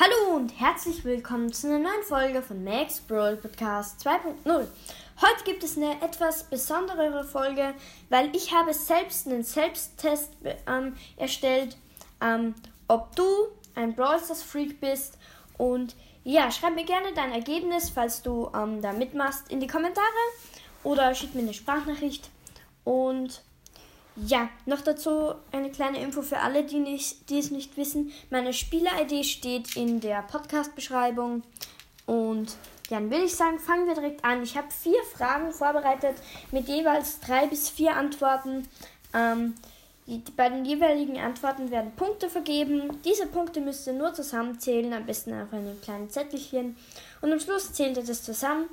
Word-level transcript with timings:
Hallo 0.00 0.36
und 0.36 0.50
herzlich 0.60 1.04
willkommen 1.04 1.52
zu 1.52 1.66
einer 1.66 1.80
neuen 1.80 2.04
Folge 2.04 2.40
von 2.40 2.62
Max 2.62 3.00
Brawl 3.00 3.36
Podcast 3.36 4.06
2.0. 4.06 4.46
Heute 4.46 5.44
gibt 5.44 5.64
es 5.64 5.76
eine 5.76 6.00
etwas 6.00 6.44
besondere 6.44 7.24
Folge, 7.24 7.74
weil 8.08 8.30
ich 8.32 8.54
habe 8.54 8.72
selbst 8.72 9.26
einen 9.26 9.42
Selbsttest 9.42 10.30
ähm, 10.68 10.94
erstellt, 11.16 11.76
ähm, 12.20 12.54
ob 12.86 13.16
du 13.16 13.24
ein 13.74 13.96
Brawl 13.96 14.20
Stars 14.20 14.44
Freak 14.44 14.80
bist 14.80 15.18
und 15.56 15.96
ja, 16.22 16.52
schreib 16.52 16.76
mir 16.76 16.84
gerne 16.84 17.12
dein 17.16 17.32
Ergebnis, 17.32 17.90
falls 17.90 18.22
du 18.22 18.52
ähm, 18.54 18.80
da 18.80 18.92
mitmachst, 18.92 19.50
in 19.50 19.58
die 19.58 19.66
Kommentare 19.66 20.06
oder 20.84 21.12
schick 21.16 21.34
mir 21.34 21.42
eine 21.42 21.54
Sprachnachricht 21.54 22.30
und 22.84 23.42
ja, 24.26 24.48
noch 24.66 24.80
dazu 24.80 25.34
eine 25.52 25.70
kleine 25.70 26.00
Info 26.00 26.22
für 26.22 26.38
alle, 26.38 26.64
die, 26.64 26.78
nicht, 26.78 27.30
die 27.30 27.38
es 27.38 27.50
nicht 27.50 27.76
wissen. 27.76 28.12
Meine 28.30 28.52
Spieler-ID 28.52 29.24
steht 29.24 29.76
in 29.76 30.00
der 30.00 30.22
Podcast-Beschreibung. 30.22 31.42
Und 32.06 32.56
dann 32.90 33.10
würde 33.10 33.24
ich 33.24 33.36
sagen, 33.36 33.58
fangen 33.58 33.86
wir 33.86 33.94
direkt 33.94 34.24
an. 34.24 34.42
Ich 34.42 34.56
habe 34.56 34.68
vier 34.70 35.02
Fragen 35.14 35.52
vorbereitet 35.52 36.16
mit 36.50 36.68
jeweils 36.68 37.20
drei 37.20 37.46
bis 37.46 37.68
vier 37.68 37.96
Antworten. 37.96 38.66
Ähm, 39.14 39.54
die, 40.06 40.22
bei 40.36 40.48
den 40.48 40.64
jeweiligen 40.64 41.18
Antworten 41.18 41.70
werden 41.70 41.92
Punkte 41.92 42.30
vergeben. 42.30 43.00
Diese 43.04 43.26
Punkte 43.26 43.60
müsst 43.60 43.86
ihr 43.86 43.92
nur 43.92 44.14
zusammenzählen, 44.14 44.92
am 44.94 45.04
besten 45.04 45.30
in 45.30 45.36
einem 45.36 45.80
kleinen 45.82 46.08
Zettelchen. 46.08 46.76
Und 47.20 47.32
am 47.32 47.40
Schluss 47.40 47.72
zählt 47.74 47.98
ihr 47.98 48.04
das 48.04 48.22
zusammen. 48.22 48.68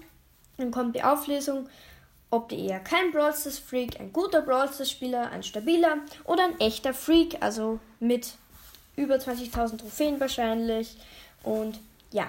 Dann 0.58 0.72
kommt 0.72 0.95
die 0.95 1.03
Auflösung 1.03 1.67
ob 2.35 2.49
du 2.49 2.55
eher 2.55 2.80
kein 2.80 3.12
Brawl 3.12 3.34
Stars 3.34 3.59
Freak, 3.59 3.99
ein 3.99 4.12
guter 4.12 4.41
Brawl 4.41 4.71
Stars 4.71 4.91
Spieler, 4.91 5.31
ein 5.31 5.41
stabiler 5.41 5.99
oder 6.25 6.44
ein 6.44 6.59
echter 6.59 6.94
Freak, 6.94 7.38
also 7.39 7.80
mit 7.99 8.34
über 8.98 9.16
20.000 9.16 9.77
Trophäen 9.77 10.20
wahrscheinlich. 10.20 10.98
Und 11.44 11.80
ja, 12.11 12.27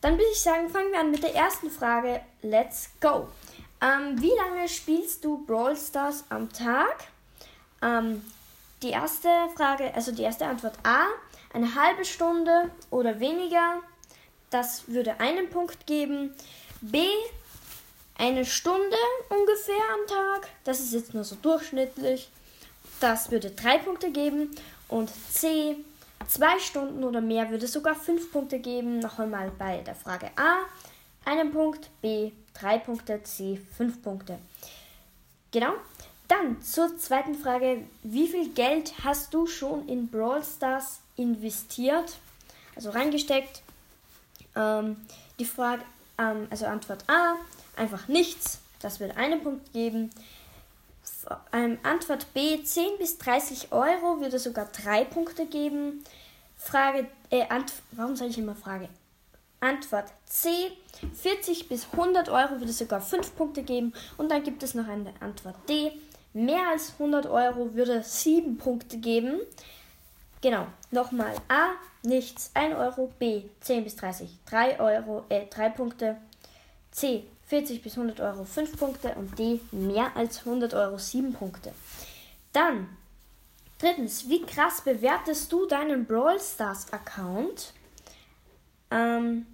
dann 0.00 0.14
würde 0.14 0.30
ich 0.32 0.40
sagen, 0.40 0.68
fangen 0.70 0.92
wir 0.92 1.00
an 1.00 1.10
mit 1.10 1.22
der 1.22 1.34
ersten 1.34 1.70
Frage. 1.70 2.20
Let's 2.42 2.90
go. 3.00 3.28
Ähm, 3.82 4.20
wie 4.20 4.32
lange 4.36 4.68
spielst 4.68 5.24
du 5.24 5.44
Brawl 5.44 5.76
Stars 5.76 6.24
am 6.30 6.50
Tag? 6.50 7.08
Ähm, 7.82 8.24
die 8.82 8.90
erste 8.90 9.28
Frage, 9.56 9.94
also 9.94 10.12
die 10.12 10.22
erste 10.22 10.46
Antwort 10.46 10.74
A, 10.84 11.06
eine 11.52 11.74
halbe 11.74 12.04
Stunde 12.04 12.70
oder 12.90 13.20
weniger. 13.20 13.80
Das 14.50 14.88
würde 14.88 15.20
einen 15.20 15.50
Punkt 15.50 15.86
geben. 15.86 16.34
B, 16.80 17.06
eine 18.16 18.44
Stunde 18.44 18.96
ungefähr 19.28 19.74
am 19.92 20.06
Tag. 20.06 20.48
Das 20.64 20.80
ist 20.80 20.92
jetzt 20.92 21.14
nur 21.14 21.24
so 21.24 21.36
durchschnittlich. 21.36 22.28
Das 23.00 23.30
würde 23.30 23.50
drei 23.50 23.78
Punkte 23.78 24.10
geben. 24.10 24.54
Und 24.88 25.10
C, 25.30 25.76
zwei 26.28 26.58
Stunden 26.58 27.04
oder 27.04 27.20
mehr 27.20 27.50
würde 27.50 27.66
sogar 27.66 27.94
fünf 27.94 28.30
Punkte 28.30 28.58
geben. 28.58 29.00
Noch 29.00 29.18
einmal 29.18 29.50
bei 29.58 29.78
der 29.78 29.94
Frage 29.94 30.30
A, 30.36 30.58
einen 31.24 31.52
Punkt, 31.52 31.90
B, 32.00 32.32
drei 32.58 32.78
Punkte, 32.78 33.22
C, 33.22 33.60
fünf 33.76 34.02
Punkte. 34.02 34.38
Genau. 35.50 35.72
Dann 36.28 36.62
zur 36.62 36.96
zweiten 36.98 37.34
Frage. 37.34 37.82
Wie 38.02 38.28
viel 38.28 38.48
Geld 38.50 38.94
hast 39.04 39.34
du 39.34 39.46
schon 39.46 39.86
in 39.88 40.08
Brawl 40.08 40.42
Stars 40.42 41.00
investiert? 41.16 42.14
Also 42.76 42.90
reingesteckt. 42.90 43.62
Ähm, 44.56 44.96
die 45.38 45.44
Frage, 45.44 45.82
ähm, 46.18 46.46
also 46.50 46.66
Antwort 46.66 47.04
A, 47.08 47.36
einfach 47.76 48.08
nichts. 48.08 48.60
Das 48.80 49.00
wird 49.00 49.16
einen 49.16 49.42
Punkt 49.42 49.72
geben. 49.72 50.10
Ähm, 51.52 51.78
Antwort 51.82 52.32
B, 52.34 52.62
10 52.62 52.98
bis 52.98 53.18
30 53.18 53.72
Euro 53.72 54.20
würde 54.20 54.38
sogar 54.38 54.66
drei 54.66 55.04
Punkte 55.04 55.46
geben. 55.46 56.04
Frage, 56.56 57.06
äh, 57.30 57.48
Ant 57.48 57.72
warum 57.92 58.16
sage 58.16 58.30
ich 58.30 58.38
immer 58.38 58.54
Frage? 58.54 58.88
Antwort 59.60 60.12
C, 60.26 60.48
40 61.14 61.68
bis 61.68 61.86
100 61.92 62.28
Euro 62.28 62.60
würde 62.60 62.72
sogar 62.72 63.00
5 63.00 63.34
Punkte 63.36 63.62
geben. 63.62 63.94
Und 64.18 64.30
dann 64.30 64.42
gibt 64.42 64.62
es 64.62 64.74
noch 64.74 64.86
eine 64.86 65.12
Antwort 65.20 65.56
D, 65.68 65.92
mehr 66.34 66.68
als 66.70 66.92
100 66.98 67.26
Euro 67.26 67.74
würde 67.74 68.02
7 68.02 68.58
Punkte 68.58 68.98
geben. 68.98 69.40
Genau, 70.44 70.66
nochmal 70.90 71.34
A, 71.48 71.70
nichts, 72.02 72.50
1 72.52 72.76
Euro, 72.76 73.10
B, 73.18 73.44
10 73.60 73.82
bis 73.82 73.96
30, 73.96 74.28
3 74.44 74.78
Euro, 74.78 75.24
äh, 75.30 75.46
3 75.46 75.70
Punkte, 75.70 76.18
C, 76.90 77.24
40 77.46 77.82
bis 77.82 77.96
100 77.96 78.20
Euro 78.20 78.44
5 78.44 78.76
Punkte 78.78 79.14
und 79.14 79.38
D 79.38 79.58
mehr 79.72 80.14
als 80.14 80.40
100 80.40 80.74
Euro 80.74 80.98
7 80.98 81.32
Punkte. 81.32 81.72
Dann, 82.52 82.94
drittens, 83.78 84.28
wie 84.28 84.42
krass 84.42 84.82
bewertest 84.82 85.50
du 85.50 85.64
deinen 85.64 86.04
Brawl 86.04 86.38
Stars 86.38 86.92
Account? 86.92 87.72
Ähm, 88.90 89.46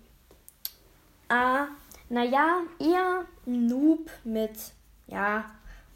A, 1.29 1.69
naja, 2.09 2.63
eher 2.81 3.27
Noob 3.47 4.11
mit, 4.25 4.59
ja, 5.07 5.45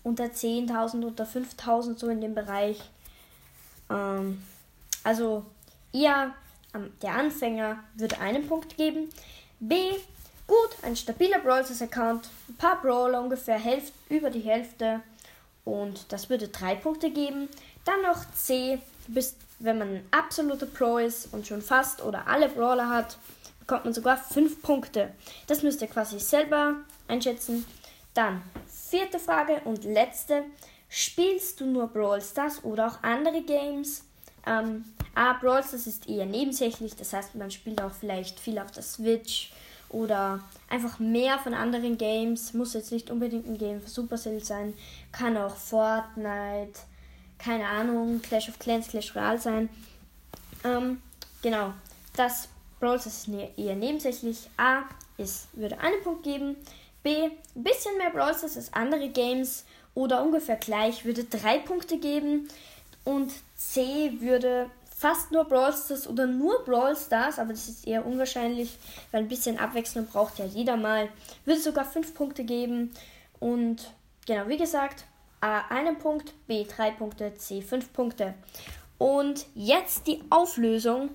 unter 0.04 0.26
10.000, 0.26 1.04
unter 1.04 1.24
5.000, 1.24 1.98
so 1.98 2.06
in 2.06 2.20
dem 2.20 2.36
Bereich. 2.36 2.78
Ähm, 3.90 4.40
also 5.04 5.44
eher 5.92 6.34
ähm, 6.74 6.92
der 7.02 7.12
Anfänger 7.14 7.84
würde 7.94 8.18
einen 8.18 8.48
Punkt 8.48 8.76
geben. 8.76 9.10
B, 9.60 9.92
Gut, 10.46 10.76
ein 10.82 10.94
stabiler 10.94 11.38
Brawlers 11.38 11.80
Account, 11.80 12.28
ein 12.48 12.56
paar 12.56 12.80
Brawler, 12.82 13.22
ungefähr 13.22 13.58
Hälfte, 13.58 13.92
über 14.10 14.28
die 14.28 14.40
Hälfte. 14.40 15.00
Und 15.64 16.12
das 16.12 16.28
würde 16.28 16.48
drei 16.48 16.74
Punkte 16.74 17.10
geben. 17.10 17.48
Dann 17.86 18.02
noch 18.02 18.30
C, 18.34 18.78
bis, 19.06 19.36
wenn 19.58 19.78
man 19.78 19.88
ein 19.88 20.08
absoluter 20.10 20.66
Pro 20.66 20.98
ist 20.98 21.32
und 21.32 21.46
schon 21.46 21.62
fast 21.62 22.02
oder 22.02 22.26
alle 22.26 22.50
Brawler 22.50 22.90
hat, 22.90 23.16
bekommt 23.60 23.86
man 23.86 23.94
sogar 23.94 24.18
fünf 24.18 24.60
Punkte. 24.60 25.14
Das 25.46 25.62
müsst 25.62 25.80
ihr 25.80 25.88
quasi 25.88 26.18
selber 26.20 26.74
einschätzen. 27.08 27.64
Dann 28.12 28.42
vierte 28.68 29.18
Frage 29.18 29.62
und 29.64 29.84
letzte. 29.84 30.44
Spielst 30.90 31.60
du 31.60 31.64
nur 31.64 31.88
Brawl 31.88 32.20
Stars 32.20 32.62
oder 32.62 32.86
auch 32.86 33.02
andere 33.02 33.40
Games? 33.40 34.04
Ähm, 34.46 34.84
A, 35.14 35.34
Brawl 35.34 35.62
Stars 35.62 35.86
ist 35.86 36.08
eher 36.08 36.26
nebensächlich, 36.26 36.96
das 36.96 37.12
heißt, 37.12 37.34
man 37.36 37.50
spielt 37.50 37.80
auch 37.80 37.92
vielleicht 37.92 38.40
viel 38.40 38.58
auf 38.58 38.72
der 38.72 38.82
Switch 38.82 39.52
oder 39.88 40.40
einfach 40.68 40.98
mehr 40.98 41.38
von 41.38 41.54
anderen 41.54 41.96
Games. 41.96 42.52
Muss 42.52 42.74
jetzt 42.74 42.90
nicht 42.90 43.10
unbedingt 43.10 43.46
ein 43.46 43.58
Game 43.58 43.80
für 43.80 43.88
Supercell 43.88 44.42
sein. 44.42 44.74
Kann 45.12 45.36
auch 45.36 45.54
Fortnite, 45.54 46.80
keine 47.38 47.66
Ahnung, 47.66 48.20
Clash 48.20 48.48
of 48.48 48.58
Clans, 48.58 48.88
Clash 48.88 49.14
Royale 49.14 49.38
sein. 49.38 49.68
Ähm, 50.64 51.00
genau, 51.42 51.72
das 52.16 52.48
Brawl 52.80 52.96
ist 52.96 53.28
ne-, 53.28 53.50
eher 53.56 53.76
nebensächlich. 53.76 54.48
A 54.56 54.82
ist, 55.16 55.46
würde 55.52 55.78
einen 55.78 56.02
Punkt 56.02 56.24
geben. 56.24 56.56
B, 57.02 57.24
ein 57.24 57.62
bisschen 57.62 57.96
mehr 57.98 58.10
Brawl 58.10 58.32
als 58.32 58.72
andere 58.72 59.08
Games 59.10 59.64
oder 59.94 60.24
ungefähr 60.24 60.56
gleich, 60.56 61.04
würde 61.04 61.24
drei 61.24 61.58
Punkte 61.58 61.98
geben. 61.98 62.48
Und 63.04 63.32
C 63.56 64.12
würde 64.20 64.70
fast 64.96 65.32
nur 65.32 65.44
Brawl 65.44 65.72
Stars 65.72 66.06
oder 66.08 66.26
nur 66.26 66.64
Brawl 66.64 66.96
Stars, 66.96 67.38
aber 67.38 67.50
das 67.52 67.68
ist 67.68 67.86
eher 67.86 68.06
unwahrscheinlich, 68.06 68.78
weil 69.10 69.22
ein 69.22 69.28
bisschen 69.28 69.58
Abwechslung 69.58 70.06
braucht 70.06 70.38
ja 70.38 70.46
jeder 70.46 70.76
mal. 70.76 71.08
Würde 71.44 71.60
sogar 71.60 71.84
5 71.84 72.14
Punkte 72.14 72.44
geben. 72.44 72.94
Und 73.40 73.90
genau, 74.26 74.48
wie 74.48 74.56
gesagt, 74.56 75.04
A 75.40 75.60
1 75.68 75.98
Punkt, 75.98 76.32
B 76.46 76.64
3 76.64 76.92
Punkte, 76.92 77.34
C 77.34 77.60
5 77.60 77.92
Punkte. 77.92 78.34
Und 78.96 79.46
jetzt 79.54 80.06
die 80.06 80.22
Auflösung. 80.30 81.10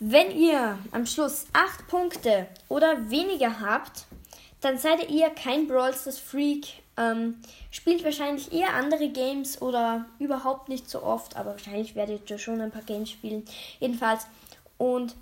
Wenn 0.00 0.30
ihr 0.32 0.78
am 0.90 1.06
Schluss 1.06 1.46
8 1.52 1.86
Punkte 1.86 2.48
oder 2.68 3.10
weniger 3.10 3.60
habt, 3.60 4.06
dann 4.64 4.78
seid 4.78 5.10
ihr 5.10 5.30
kein 5.30 5.66
Brawl 5.66 5.94
Stars 5.94 6.18
Freak, 6.18 6.66
ähm, 6.96 7.40
spielt 7.70 8.04
wahrscheinlich 8.04 8.52
eher 8.52 8.74
andere 8.74 9.08
Games 9.08 9.60
oder 9.60 10.06
überhaupt 10.18 10.68
nicht 10.68 10.88
so 10.88 11.02
oft, 11.02 11.36
aber 11.36 11.52
wahrscheinlich 11.52 11.94
werdet 11.94 12.30
ihr 12.30 12.38
schon 12.38 12.60
ein 12.60 12.70
paar 12.70 12.82
Games 12.82 13.10
spielen. 13.10 13.44
Jedenfalls. 13.80 14.26
Und 14.78 15.14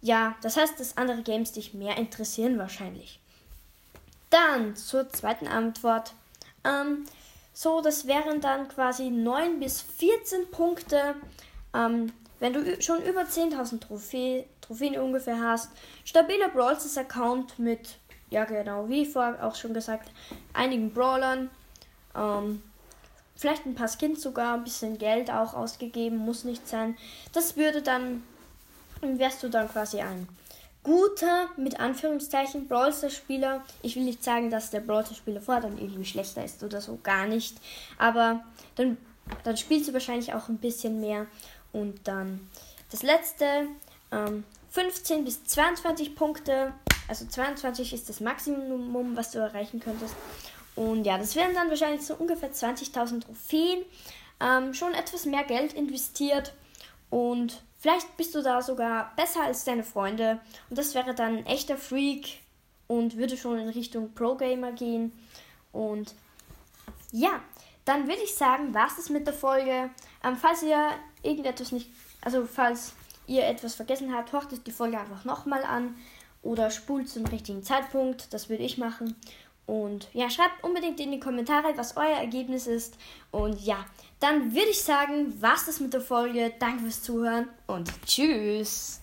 ja, 0.00 0.36
das 0.42 0.56
heißt, 0.56 0.78
dass 0.78 0.96
andere 0.96 1.22
Games 1.22 1.52
dich 1.52 1.74
mehr 1.74 1.96
interessieren 1.96 2.58
wahrscheinlich. 2.58 3.20
Dann 4.30 4.76
zur 4.76 5.08
zweiten 5.10 5.48
Antwort. 5.48 6.12
Ähm, 6.64 7.06
so, 7.52 7.80
das 7.80 8.06
wären 8.06 8.40
dann 8.40 8.68
quasi 8.68 9.10
9 9.10 9.60
bis 9.60 9.82
14 9.82 10.50
Punkte. 10.50 11.14
Ähm, 11.74 12.12
wenn 12.38 12.52
du 12.52 12.82
schon 12.82 13.02
über 13.02 13.22
10.000 13.22 13.80
Trophä 13.80 14.44
Trophäen 14.66 14.98
ungefähr 14.98 15.40
hast. 15.40 15.70
Stabiler 16.04 16.48
Brawl 16.48 16.76
Account 16.96 17.58
mit 17.58 17.98
ja 18.30 18.44
genau, 18.44 18.88
wie 18.88 19.06
vorher 19.06 19.46
auch 19.46 19.54
schon 19.54 19.74
gesagt, 19.74 20.10
einigen 20.52 20.92
Brawlern. 20.92 21.50
Ähm, 22.14 22.62
vielleicht 23.36 23.66
ein 23.66 23.74
paar 23.74 23.88
Skins 23.88 24.22
sogar, 24.22 24.54
ein 24.54 24.64
bisschen 24.64 24.98
Geld 24.98 25.30
auch 25.30 25.54
ausgegeben, 25.54 26.18
muss 26.18 26.44
nicht 26.44 26.66
sein. 26.66 26.96
Das 27.32 27.56
würde 27.56 27.82
dann, 27.82 28.22
wärst 29.00 29.42
du 29.42 29.48
dann 29.48 29.68
quasi 29.68 30.00
ein 30.00 30.28
guter, 30.82 31.48
mit 31.56 31.80
Anführungszeichen, 31.80 32.68
Brawlster-Spieler. 32.68 33.64
Ich 33.82 33.96
will 33.96 34.04
nicht 34.04 34.22
sagen, 34.22 34.50
dass 34.50 34.70
der 34.70 34.80
Brawlster-Spieler 34.80 35.40
vorher 35.40 35.62
dann 35.62 35.78
irgendwie 35.78 36.04
schlechter 36.04 36.44
ist 36.44 36.62
oder 36.62 36.80
so, 36.80 36.98
gar 37.02 37.26
nicht. 37.26 37.56
Aber 37.98 38.44
dann, 38.76 38.96
dann 39.42 39.56
spielst 39.56 39.88
du 39.88 39.92
wahrscheinlich 39.92 40.32
auch 40.32 40.48
ein 40.48 40.58
bisschen 40.58 41.00
mehr. 41.00 41.26
Und 41.72 42.06
dann 42.06 42.48
das 42.92 43.02
letzte, 43.02 43.66
ähm, 44.12 44.44
15 44.70 45.24
bis 45.24 45.44
22 45.44 46.14
Punkte. 46.14 46.72
Also 47.08 47.26
22 47.26 47.92
ist 47.92 48.08
das 48.08 48.20
Maximum, 48.20 49.16
was 49.16 49.30
du 49.30 49.38
erreichen 49.38 49.80
könntest. 49.80 50.14
Und 50.74 51.04
ja, 51.04 51.16
das 51.18 51.34
wären 51.36 51.54
dann 51.54 51.70
wahrscheinlich 51.70 52.02
so 52.02 52.14
ungefähr 52.14 52.52
20.000 52.52 53.24
Trophäen. 53.24 53.84
Ähm, 54.40 54.74
schon 54.74 54.92
etwas 54.92 55.24
mehr 55.24 55.44
Geld 55.44 55.72
investiert. 55.72 56.54
Und 57.08 57.62
vielleicht 57.78 58.16
bist 58.16 58.34
du 58.34 58.42
da 58.42 58.60
sogar 58.60 59.12
besser 59.16 59.42
als 59.44 59.64
deine 59.64 59.84
Freunde. 59.84 60.40
Und 60.68 60.78
das 60.78 60.94
wäre 60.94 61.14
dann 61.14 61.38
ein 61.38 61.46
echter 61.46 61.78
Freak 61.78 62.40
und 62.86 63.16
würde 63.16 63.36
schon 63.36 63.58
in 63.58 63.68
Richtung 63.68 64.12
Pro-Gamer 64.14 64.72
gehen. 64.72 65.12
Und 65.72 66.14
ja, 67.12 67.40
dann 67.84 68.08
würde 68.08 68.22
ich 68.22 68.34
sagen, 68.34 68.74
war 68.74 68.88
es 68.88 68.96
das 68.96 69.08
mit 69.08 69.26
der 69.26 69.34
Folge. 69.34 69.90
Ähm, 70.22 70.36
falls 70.36 70.62
ihr 70.62 70.90
irgendetwas 71.22 71.72
nicht, 71.72 71.88
also 72.20 72.44
falls 72.44 72.92
ihr 73.26 73.46
etwas 73.46 73.74
vergessen 73.74 74.14
habt, 74.14 74.32
horcht 74.32 74.66
die 74.66 74.72
Folge 74.72 74.98
einfach 74.98 75.24
nochmal 75.24 75.64
an 75.64 75.96
oder 76.46 76.70
spult 76.70 77.08
zum 77.08 77.26
richtigen 77.26 77.62
Zeitpunkt. 77.62 78.32
Das 78.32 78.48
würde 78.48 78.62
ich 78.62 78.78
machen. 78.78 79.14
Und 79.66 80.08
ja, 80.12 80.30
schreibt 80.30 80.62
unbedingt 80.62 81.00
in 81.00 81.10
die 81.10 81.20
Kommentare, 81.20 81.76
was 81.76 81.96
euer 81.96 82.16
Ergebnis 82.16 82.66
ist. 82.66 82.96
Und 83.32 83.60
ja, 83.60 83.84
dann 84.20 84.54
würde 84.54 84.70
ich 84.70 84.82
sagen, 84.82 85.34
was 85.40 85.66
das 85.66 85.80
mit 85.80 85.92
der 85.92 86.00
Folge. 86.00 86.52
Danke 86.58 86.84
fürs 86.84 87.02
Zuhören 87.02 87.48
und 87.66 87.90
tschüss. 88.06 89.00